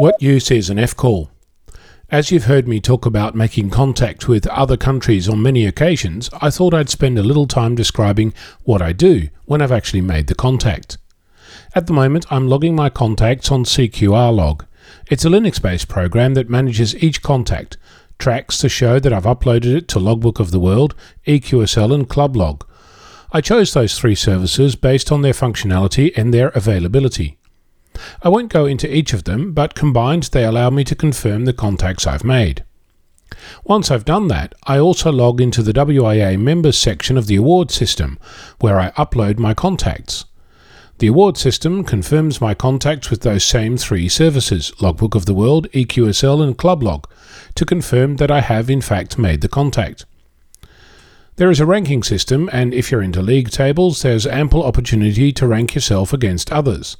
[0.00, 1.30] What use is an F call?
[2.08, 6.48] As you've heard me talk about making contact with other countries on many occasions, I
[6.48, 8.32] thought I'd spend a little time describing
[8.62, 10.96] what I do when I've actually made the contact.
[11.74, 14.64] At the moment, I'm logging my contacts on CQR Log.
[15.10, 17.76] It's a Linux based program that manages each contact,
[18.18, 20.94] tracks to show that I've uploaded it to Logbook of the World,
[21.26, 22.66] EQSL, and Club Log.
[23.32, 27.36] I chose those three services based on their functionality and their availability.
[28.22, 31.52] I won't go into each of them, but combined they allow me to confirm the
[31.52, 32.64] contacts I've made.
[33.64, 37.70] Once I've done that, I also log into the WIA members section of the award
[37.70, 38.18] system,
[38.58, 40.24] where I upload my contacts.
[40.98, 45.66] The award system confirms my contacts with those same three services Logbook of the World,
[45.72, 47.04] EQSL, and Clublog
[47.54, 50.04] to confirm that I have in fact made the contact.
[51.36, 55.46] There is a ranking system, and if you're into league tables, there's ample opportunity to
[55.46, 56.98] rank yourself against others.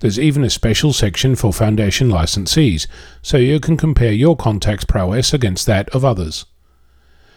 [0.00, 2.86] There's even a special section for Foundation licensees,
[3.20, 6.44] so you can compare your contact's prowess against that of others.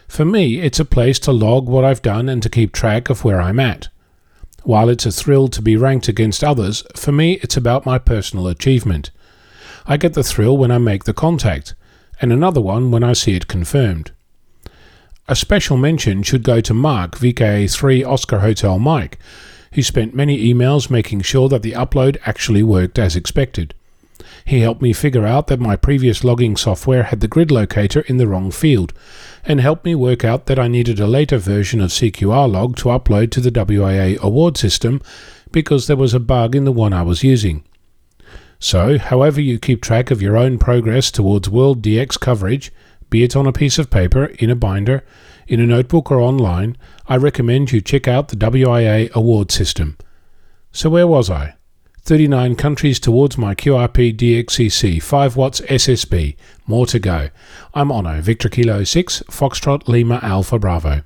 [0.06, 3.24] For me, it's a place to log what I've done and to keep track of
[3.24, 3.88] where I'm at.
[4.62, 8.46] While it's a thrill to be ranked against others, for me it's about my personal
[8.46, 9.10] achievement.
[9.86, 11.74] I get the thrill when I make the contact,
[12.20, 14.12] and another one when I see it confirmed.
[15.28, 19.18] A special mention should go to Mark, VKA3 Oscar Hotel Mike,
[19.72, 23.74] who spent many emails making sure that the upload actually worked as expected.
[24.44, 28.16] He helped me figure out that my previous logging software had the grid locator in
[28.16, 28.92] the wrong field,
[29.44, 32.88] and helped me work out that I needed a later version of CQR log to
[32.88, 35.00] upload to the WIA award system
[35.50, 37.64] because there was a bug in the one I was using.
[38.58, 42.72] So, however you keep track of your own progress towards World DX coverage,
[43.12, 45.04] be it on a piece of paper, in a binder,
[45.46, 49.98] in a notebook, or online, I recommend you check out the WIA award system.
[50.72, 51.54] So, where was I?
[52.04, 56.36] 39 countries towards my QRP DXCC 5 watts SSB.
[56.66, 57.28] More to go.
[57.74, 61.00] I'm Onno, Victor Kilo 6, Foxtrot Lima Alpha Bravo.